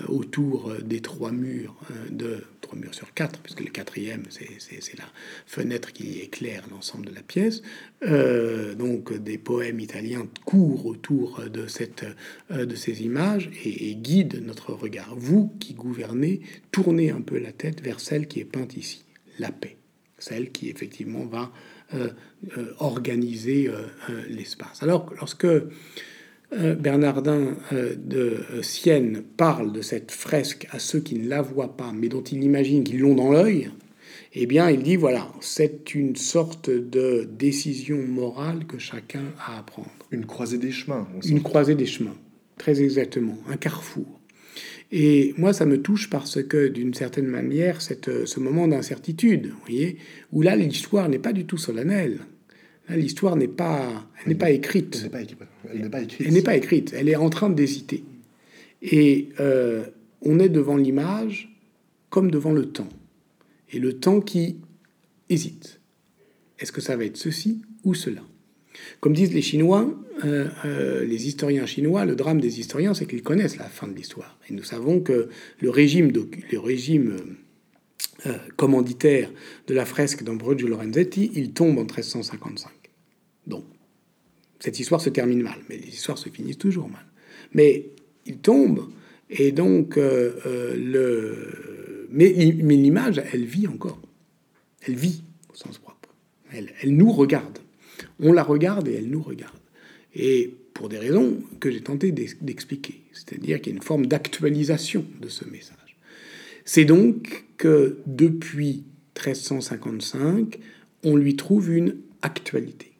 [0.07, 5.05] autour des trois murs, euh, de trois murs sur quatre, puisque le quatrième, c'est la
[5.45, 7.61] fenêtre qui éclaire l'ensemble de la pièce.
[8.03, 12.05] Euh, donc des poèmes italiens courent autour de, cette,
[12.49, 15.13] de ces images et, et, guident notre regard.
[15.17, 19.03] Vous qui gouvernez, tournez un peu la tête vers celle qui est peinte ici,
[19.39, 19.77] la paix,
[20.17, 21.51] celle qui effectivement va
[22.79, 23.69] organiser
[24.27, 24.81] l'espace.
[24.81, 25.69] Alors lorsque euh,
[26.51, 31.91] Bernardin euh, de Sienne parle de cette fresque à ceux qui ne la voient pas,
[31.93, 33.71] mais dont il imagine qu'ils l'ont dans l'œil,
[34.33, 39.63] eh bien, il dit voilà, c'est une sorte de décision morale que chacun a à
[39.63, 39.89] prendre.
[40.11, 41.07] Une croisée des chemins.
[41.25, 42.15] Une croisée des chemins,
[42.57, 44.19] très exactement, un carrefour.
[44.91, 49.59] Et moi, ça me touche parce que, d'une certaine manière, cette, ce moment d'incertitude, vous
[49.65, 49.97] voyez,
[50.31, 52.19] où là, l'histoire n'est pas du tout solennelle.
[52.89, 54.97] L'histoire n'est pas, n'est pas écrite.
[54.97, 55.21] Elle n'est pas,
[56.01, 56.27] écrite.
[56.27, 56.93] Elle n'est pas écrite.
[56.95, 58.03] Elle est en train d'hésiter.
[58.81, 59.85] Et euh,
[60.21, 61.55] on est devant l'image
[62.09, 62.89] comme devant le temps.
[63.71, 64.57] Et le temps qui
[65.29, 65.79] hésite.
[66.59, 68.21] Est-ce que ça va être ceci ou cela?
[68.99, 69.93] Comme disent les Chinois,
[70.23, 74.37] les historiens chinois, le drame des historiens, c'est qu'ils connaissent la fin de l'histoire.
[74.49, 76.11] Et nous savons que le régime,
[76.51, 77.17] le régime
[78.55, 79.31] commanditaire
[79.67, 82.71] de la fresque d'Ambrogio Lorenzetti, il tombe en 1355.
[84.65, 87.05] Cette histoire se termine mal, mais les histoires se finissent toujours mal.
[87.53, 87.91] Mais
[88.25, 88.89] il tombe,
[89.29, 94.01] et donc le mais, l'image, elle vit encore.
[94.81, 95.21] Elle vit
[95.53, 96.09] au sens propre.
[96.51, 97.59] Elle, nous regarde.
[98.19, 99.53] On la regarde et elle nous regarde.
[100.15, 103.01] Et pour des raisons que j'ai tenté d'expliquer.
[103.13, 105.95] C'est-à-dire qu'il y a une forme d'actualisation de ce message.
[106.63, 108.83] C'est donc que depuis
[109.15, 110.57] 1355,
[111.03, 112.93] on lui trouve une actualité.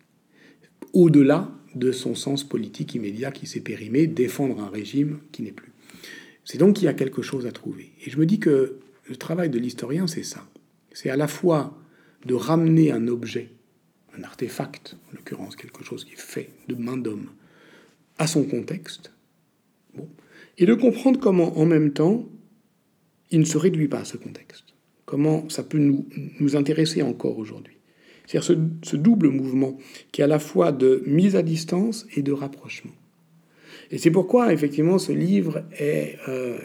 [0.96, 5.74] Au-delà de son sens politique immédiat qui s'est périmé, défendre un régime qui n'est plus.
[6.46, 7.92] C'est donc qu'il y a quelque chose à trouver.
[8.06, 8.78] Et je me dis que
[9.08, 10.48] le travail de l'historien, c'est ça.
[10.94, 11.78] C'est à la fois
[12.26, 13.50] de ramener un objet,
[14.18, 17.30] un artefact, en l'occurrence quelque chose qui est fait de main d'homme,
[18.18, 19.12] à son contexte,
[20.58, 22.26] et de comprendre comment, en même temps,
[23.32, 24.64] il ne se réduit pas à ce contexte.
[25.06, 26.08] Comment ça peut nous,
[26.40, 27.75] nous intéresser encore aujourd'hui.
[28.28, 29.78] C'est-à-dire ce, double mouvement
[30.12, 32.94] qui est à la fois de mise à distance et de rapprochement.
[33.92, 36.58] Et c'est pourquoi, effectivement, ce livre est euh,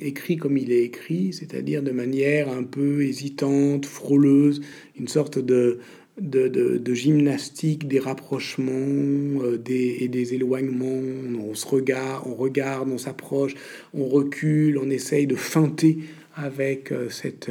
[0.00, 4.62] écrit comme il est écrit, c'est-à-dire de manière un peu hésitante, frôleuse,
[4.98, 5.80] une sorte de,
[6.18, 11.02] de, gymnastique des rapprochements euh, des, et des éloignements.
[11.50, 13.54] On se regarde, on regarde, on s'approche,
[13.92, 15.98] on recule, on essaye de feinter
[16.34, 17.50] avec euh, cette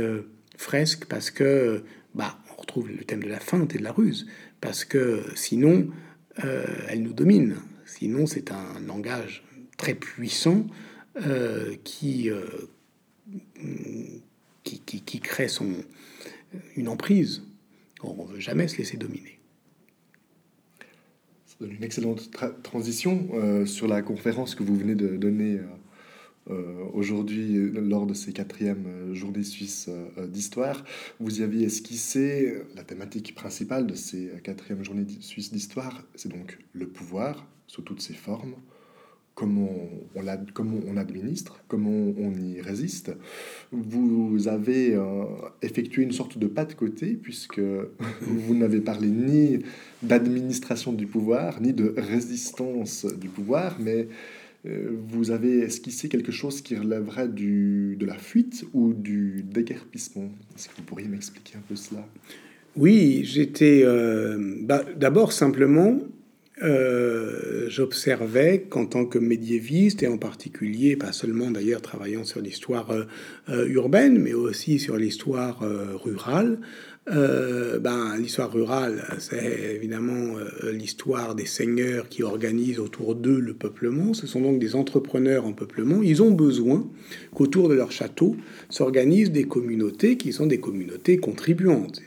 [0.57, 1.83] fresque parce que
[2.15, 2.37] bah,
[2.73, 4.25] retrouve le thème de la feinte et de la ruse
[4.61, 5.89] parce que sinon
[6.87, 7.57] elle nous domine.
[7.85, 9.43] Sinon c'est un langage
[9.77, 10.65] très puissant
[11.25, 12.43] euh, qui, euh,
[14.63, 15.71] qui, qui, qui, crée son,
[16.75, 17.43] une emprise.
[18.01, 19.39] On ne veut jamais se laisser dominer.
[21.45, 22.31] Ça une excellente
[22.63, 25.59] transition euh, sur la conférence que vous venez de donner
[26.93, 29.89] aujourd'hui lors de ces quatrièmes journées suisses
[30.27, 30.83] d'histoire.
[31.19, 36.59] Vous y aviez esquissé la thématique principale de ces quatrièmes journées suisses d'histoire, c'est donc
[36.73, 38.55] le pouvoir sous toutes ses formes,
[39.35, 39.69] comment
[40.15, 40.21] on,
[40.53, 43.11] comment on administre, comment on, y résiste.
[43.71, 45.23] Vous avez euh,
[45.61, 47.61] effectué une sorte de pas de côté, puisque
[48.21, 49.59] vous n'avez parlé ni
[50.01, 54.07] d'administration du pouvoir, ni de résistance du pouvoir, mais euh,
[54.65, 60.31] vous avez esquissé quelque chose qui relèverait du, de la fuite ou du déguerpissement?
[60.55, 62.07] Est-ce que vous pourriez m'expliquer un peu cela?
[62.75, 65.99] Oui, j'étais euh, bah, d'abord simplement
[66.61, 72.91] euh, j'observais qu'en tant que médiéviste, et en particulier, pas seulement d'ailleurs travaillant sur l'histoire
[72.91, 73.03] euh,
[73.49, 75.61] euh, urbaine, mais aussi sur l'histoire
[76.03, 76.59] rurale,
[77.05, 80.35] ben, l'histoire rurale, c'est évidemment
[80.71, 84.13] l'histoire des seigneurs qui organisent autour d'eux le peuplement.
[84.13, 86.01] Ce sont donc des entrepreneurs en peuplement.
[86.01, 86.89] Ils ont besoin
[87.33, 88.37] qu'autour de leur château
[88.69, 92.01] s'organisent des communautés qui sont des communautés contribuantes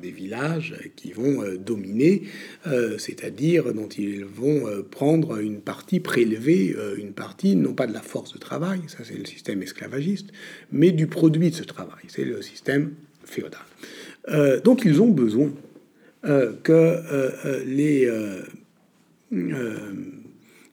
[0.00, 2.22] des villages qui vont euh, dominer,
[2.66, 7.92] euh, c'est-à-dire dont ils vont euh, prendre une partie, prélever une partie, non pas de
[7.92, 10.28] la force de travail, ça c'est le système esclavagiste,
[10.72, 12.92] mais du produit de ce travail, c'est le système
[13.24, 13.60] féodal.
[14.64, 15.52] Donc ils ont besoin
[16.22, 18.10] que les,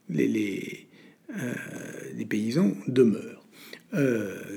[0.10, 0.88] les, les,
[2.16, 3.46] les paysans demeurent.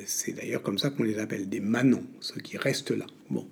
[0.07, 3.07] c'est d'ailleurs comme ça qu'on les appelle des manants, ceux qui restent là.
[3.31, 3.47] Bon.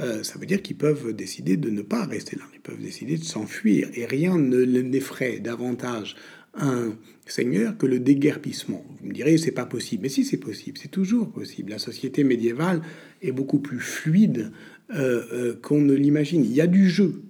[0.00, 3.16] Euh, ça veut dire qu'ils peuvent décider de ne pas rester là, ils peuvent décider
[3.16, 6.14] de s'enfuir, et rien ne n'effraie davantage
[6.58, 6.92] un
[7.26, 8.84] seigneur que le déguerpissement.
[9.00, 11.70] Vous me direz, c'est pas possible, mais si c'est possible, c'est toujours possible.
[11.70, 12.82] La société médiévale
[13.22, 14.50] est beaucoup plus fluide
[14.94, 16.44] euh, euh, qu'on ne l'imagine.
[16.44, 17.22] Il y a du jeu.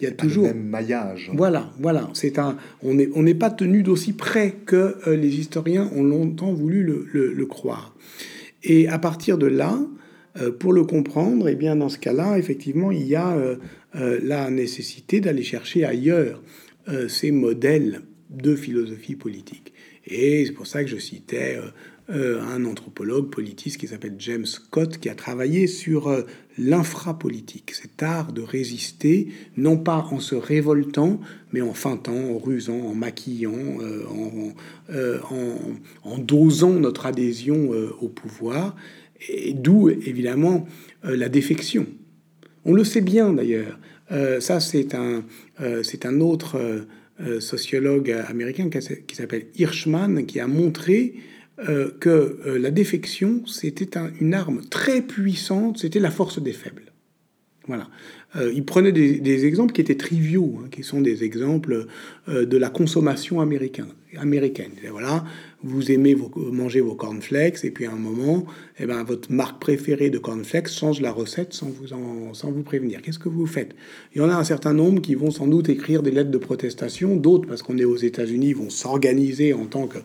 [0.00, 1.30] Il y a toujours le même maillage.
[1.32, 2.10] Voilà, voilà.
[2.12, 2.56] C'est un.
[2.82, 7.46] On n'est on pas tenu d'aussi près que les historiens ont longtemps voulu le, le,
[7.46, 7.94] croire.
[8.64, 9.78] Et à partir de là,
[10.40, 13.56] euh, pour le comprendre, et eh bien dans ce cas-là, effectivement, il y a euh,
[13.96, 16.42] euh, la nécessité d'aller chercher ailleurs
[17.06, 18.00] ces modèles
[18.32, 19.72] de philosophie politique.
[20.06, 21.58] Et c'est pour ça que je citais
[22.08, 26.24] un anthropologue politiste qui s'appelle James Scott, qui a travaillé sur
[26.58, 31.20] l'infrapolitique, cet art de résister, non pas en se révoltant,
[31.52, 33.78] mais en feintant, en rusant, en maquillant,
[34.10, 34.52] en,
[36.02, 38.74] en, dosant notre adhésion au pouvoir
[39.28, 40.66] et d'où évidemment
[41.04, 41.86] euh, la défection.
[42.64, 43.78] On le sait bien d'ailleurs.
[44.10, 45.24] Euh, ça, c'est un,
[45.60, 46.60] euh, c'est un autre
[47.40, 51.14] sociologue américain qui s'appelle Hirschman qui a montré
[52.00, 56.92] que la défection, c'était une arme très puissante, c'était la force des faibles.
[57.66, 57.88] Voilà.
[58.36, 61.86] Euh, il prenait des, exemples qui étaient triviaux, hein, qui sont des exemples
[62.28, 63.88] euh, de la consommation américaine.
[64.18, 64.72] Américaine.
[64.90, 65.24] voilà,
[65.62, 68.44] vous aimez manger vos cornflakes, et puis à un moment,
[68.78, 71.86] eh ben, votre marque préférée de cornflakes change la recette sans vous,
[72.34, 73.00] sans vous prévenir.
[73.02, 73.74] Qu'est-ce que vous faites?
[74.14, 76.38] Il y en a un certain nombre qui vont sans doute écrire des lettres de
[76.38, 79.98] protestation, d'autres, parce qu'on est aux États-Unis, vont s'organiser en tant que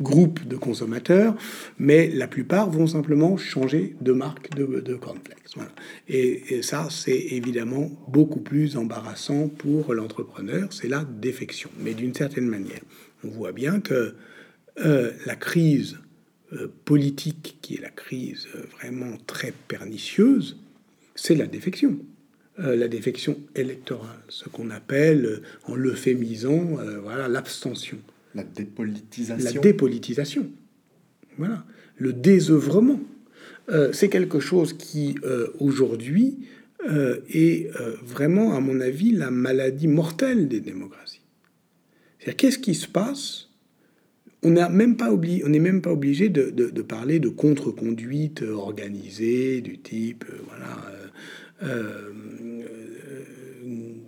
[0.00, 1.34] groupe de consommateurs,
[1.78, 5.38] mais la plupart vont simplement changer de marque de, de cornflakes.
[6.08, 12.46] Et ça, c'est évidemment beaucoup plus embarrassant pour l'entrepreneur, c'est la défection, mais d'une certaine
[12.46, 12.80] manière.
[13.24, 14.14] On voit bien que
[14.78, 15.98] euh, la crise
[16.52, 20.56] euh, politique, qui est la crise euh, vraiment très pernicieuse,
[21.14, 21.98] c'est la défection.
[22.58, 27.98] la défection électorale, ce qu'on appelle, en l'euphémisant, voilà, l'abstention.
[28.34, 29.52] La dépolitisation.
[29.52, 30.50] La dépolitisation.
[31.38, 31.64] Voilà.
[31.96, 33.00] Le désœuvrement.
[33.92, 35.16] c'est quelque chose qui,
[35.58, 36.38] aujourd'hui,
[36.86, 37.70] est
[38.02, 41.09] vraiment, à mon avis, la maladie mortelle des démocraties.
[42.20, 43.48] C'est-à-dire, qu'est-ce qui se passe?
[44.42, 49.78] On n'est même pas obligé, on même pas obligé de, parler de contre-conduite organisée du
[49.78, 51.08] type, euh, voilà, euh,
[51.62, 52.12] euh,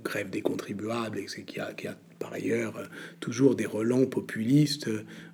[0.05, 2.75] grève des contribuables, et qui a, qui a par ailleurs
[3.21, 4.89] toujours des relents populistes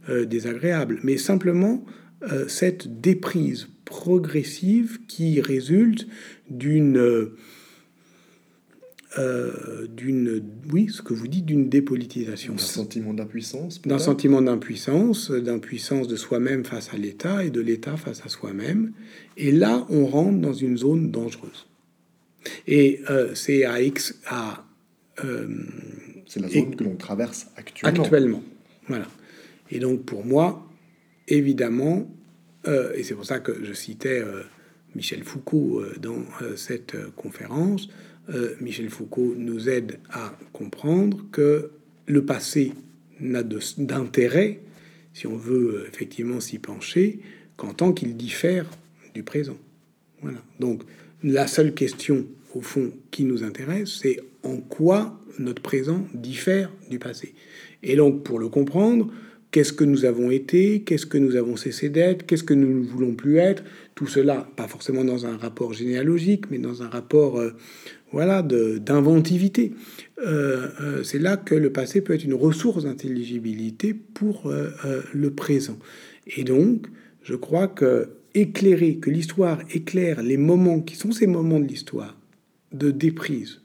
[0.08, 1.84] désagréables, mais simplement
[2.48, 6.06] cette déprise progressive qui résulte
[6.48, 7.30] d'une
[9.16, 12.55] euh, d'une, oui, ce que vous dites, d'une dépolitisation.
[12.55, 17.97] D'un sentiment d'impuissance D'un sentiment d'impuissance, d'impuissance de soi-même face à l'État et de l'État
[17.97, 18.92] face à soi-même.
[19.38, 21.68] Et là, on rentre dans une zone dangereuse.
[22.66, 23.77] Et euh, c'est à...
[24.27, 24.66] à
[25.25, 25.49] euh,
[26.27, 28.03] c'est la zone que l'on traverse actuellement.
[28.03, 28.42] Actuellement,
[28.87, 29.09] voilà.
[29.71, 30.68] Et donc pour moi,
[31.27, 32.14] évidemment,
[32.66, 34.23] et c'est pour ça que je citais
[34.94, 36.23] Michel Foucault dans
[36.55, 37.88] cette conférence,
[38.30, 41.70] euh, Michel Foucault nous aide à comprendre que
[42.06, 42.72] le passé
[43.20, 44.60] n'a d'intérêt,
[45.12, 47.20] si on veut euh, effectivement s'y pencher,
[47.56, 48.68] qu'en tant qu'il diffère
[49.14, 49.58] du présent.
[50.22, 50.42] Voilà.
[50.60, 50.82] Donc
[51.22, 56.98] la seule question, au fond, qui nous intéresse, c'est en quoi notre présent diffère du
[56.98, 57.34] passé.
[57.82, 59.10] Et donc, pour le comprendre,
[59.50, 62.87] qu'est-ce que nous avons été, qu'est-ce que nous avons cessé d'être, qu'est-ce que nous ne
[62.87, 63.62] voulons plus être,
[63.94, 67.54] tout cela, pas forcément dans un rapport généalogique, mais dans un rapport euh,
[68.12, 69.72] voilà, d'inventivité.
[70.24, 74.52] Euh, euh, c'est là que le passé peut être une ressource d'intelligibilité pour
[75.14, 75.78] le présent.
[76.37, 76.87] Et donc,
[77.22, 82.16] je crois que éclairer, que l'histoire éclaire les moments qui sont ces moments de l'histoire,
[82.72, 83.61] de déprise,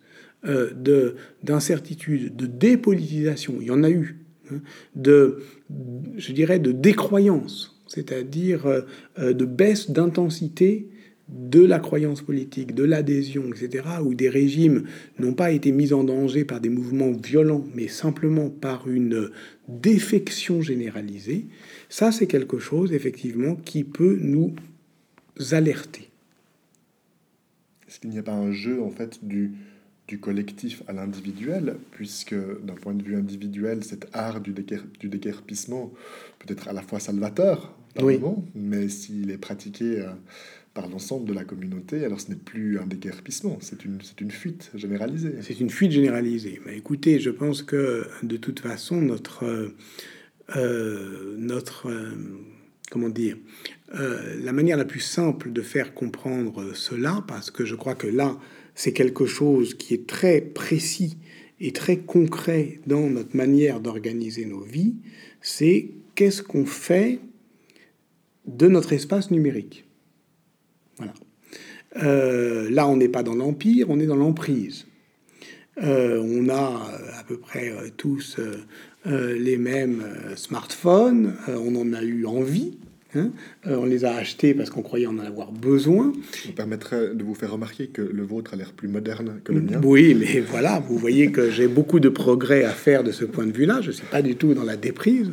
[0.46, 4.23] de d'incertitude, de dépolitisation, il y en a eu,
[4.96, 5.40] de,
[6.18, 8.84] je dirais, de décroyance, c'est-à-dire
[9.18, 10.90] de baisse d'intensité
[11.30, 14.84] de la croyance politique, de l'adhésion, etc., où des régimes
[15.20, 19.32] n'ont pas été mis en danger par des mouvements violents, mais simplement par une
[19.68, 21.46] défection généralisée,
[21.90, 24.54] ça c'est quelque chose effectivement qui peut nous
[25.52, 26.10] alerter.
[27.88, 29.54] Est-ce qu'il n'y a pas un jeu en fait du,
[30.08, 35.92] du collectif à l'individuel, puisque d'un point de vue individuel, cet art du, du déguerpissement
[36.40, 38.20] peut être à la fois salvateur, oui.
[38.56, 40.02] mais s'il est pratiqué...
[40.02, 40.10] Euh,
[40.74, 44.32] par l'ensemble de la communauté, alors ce n'est plus un déguerpissement, c'est une, c'est une
[44.32, 45.36] fuite généralisée.
[45.42, 46.60] C'est une fuite généralisée.
[46.66, 49.74] Mais écoutez, je pense que de toute façon, notre...
[50.56, 52.12] Euh, notre euh,
[52.92, 53.38] comment dire
[53.94, 58.38] La manière la plus simple de faire comprendre cela, parce que je crois que là,
[58.76, 61.18] c'est quelque chose qui est très précis
[61.60, 64.96] et très concret dans notre manière d'organiser nos vies,
[65.42, 67.20] c'est qu'est-ce qu'on fait
[68.46, 69.86] de notre espace numérique.
[72.02, 74.86] Euh, là, on n'est pas dans l'empire, on est dans l'emprise.
[75.82, 78.38] Euh, on a euh, à peu près tous
[79.06, 80.06] les mêmes
[80.38, 82.78] smartphones, on en a eu envie,
[83.16, 83.32] hein.
[83.66, 86.14] on les a achetés parce qu'on croyait en avoir besoin.
[86.44, 89.52] Je me permettrais de vous faire remarquer que le vôtre a l'air plus moderne que
[89.52, 89.82] le mien.
[89.84, 93.46] Oui, mais voilà, vous voyez que j'ai beaucoup de progrès à faire de ce point
[93.46, 93.80] de vue-là.
[93.82, 95.32] Je ne suis pas du tout dans la déprise.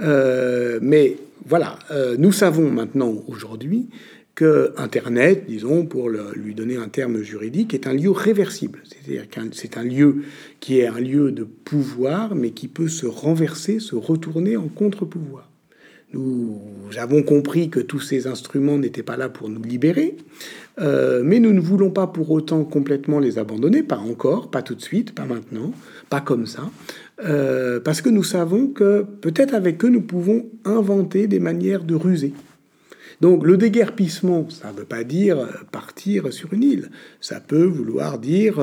[0.00, 1.16] mais
[1.48, 1.78] voilà,
[2.18, 3.88] nous savons maintenant, aujourd'hui,
[4.36, 8.82] que Internet, disons, pour lui donner un terme juridique, est un lieu réversible.
[8.84, 10.22] C'est-à-dire que c'est un lieu
[10.60, 15.50] qui est un lieu de pouvoir, mais qui peut se renverser, se retourner en contre-pouvoir.
[16.12, 16.60] Nous
[16.98, 20.16] avons compris que tous ces instruments n'étaient pas là pour nous libérer,
[20.78, 24.76] euh, mais nous ne voulons pas pour autant complètement les abandonner, pas encore, pas tout
[24.76, 25.72] de suite, pas maintenant,
[26.08, 26.70] pas comme ça,
[27.24, 31.96] euh, parce que nous savons que peut-être avec eux nous pouvons inventer des manières de
[31.96, 32.32] ruser
[33.20, 35.38] Donc le déguerpissement, ça ne veut pas dire
[35.72, 36.90] partir sur une île.
[37.20, 38.60] Ça peut vouloir dire...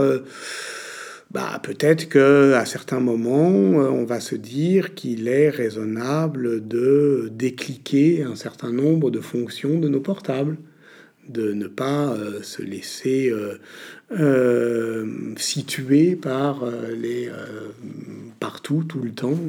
[1.33, 8.23] bah, peut-être que à certains moments, on va se dire qu'il est raisonnable de décliquer
[8.23, 10.57] un certain nombre de fonctions de nos portables
[11.27, 13.57] de ne pas euh, se laisser euh,
[14.11, 17.29] euh, situer par les
[18.39, 19.39] partout, tout le temps,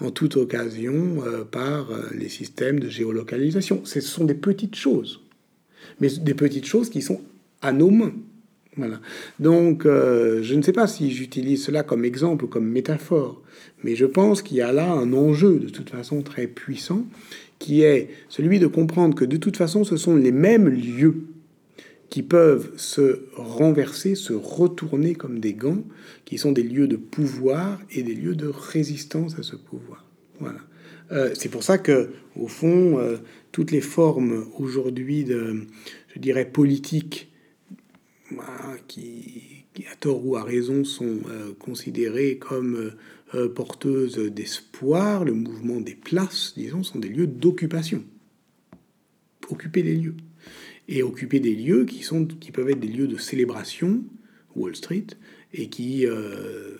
[0.00, 3.80] en toute occasion, par les systèmes de géolocalisation.
[3.84, 5.20] Ce sont des petites choses,
[6.00, 7.20] mais des petites choses qui sont
[7.62, 8.12] à nos mains.
[9.40, 13.42] Donc, je ne sais pas si j'utilise cela comme exemple ou comme métaphore,
[13.82, 17.04] mais je pense qu'il y a là un enjeu de toute façon très puissant
[17.58, 21.24] qui est celui de comprendre que de toute façon, ce sont les mêmes lieux
[22.10, 25.84] qui peuvent se renverser, se retourner comme des gants,
[26.24, 30.06] qui sont des lieux de pouvoir et des lieux de résistance à ce pouvoir.
[30.40, 30.60] Voilà.
[31.10, 33.16] Euh, c'est pour ça que, au fond, euh,
[33.52, 35.66] toutes les formes aujourd'hui de,
[36.14, 37.30] je dirais, politiques,
[38.86, 42.92] qui, à tort ou à raison, sont euh, considérées comme
[43.34, 48.04] euh, porteuses d'espoir, le mouvement des places, disons, sont des lieux d'occupation.
[49.50, 50.16] Occuper les lieux.
[50.88, 54.02] Et occuper des lieux qui, sont, qui peuvent être des lieux de célébration,
[54.56, 55.06] Wall Street,
[55.52, 56.76] et qui euh,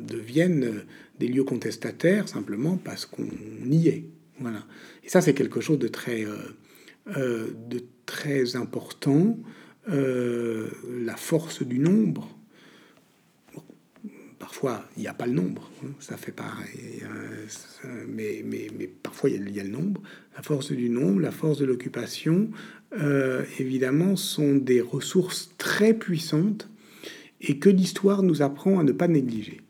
[0.00, 0.84] deviennent
[1.18, 3.28] des lieux contestataires simplement parce qu'on
[3.64, 4.04] y est.
[4.40, 4.66] Voilà.
[5.04, 6.24] Et ça, c'est quelque chose de très,
[7.16, 9.38] euh, de très important.
[9.86, 12.28] La force du nombre,
[14.42, 17.00] Parfois, il n'y a pas le nombre, hein, ça fait pareil.
[17.04, 17.46] Euh,
[18.08, 20.02] mais, mais, mais, parfois, il y, a le nombre.
[20.36, 22.50] La force du nombre, la force de l'occupation,
[23.00, 26.68] euh, évidemment, sont des ressources très puissantes
[27.40, 29.60] et que l'histoire nous apprend à ne pas négliger.